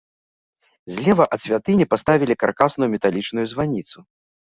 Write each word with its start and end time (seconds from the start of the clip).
Злева 0.93 1.27
ад 1.37 1.45
святыні 1.45 1.89
паставілі 1.93 2.41
каркасную 2.47 2.91
металічную 2.97 3.45
званіцу. 3.57 3.99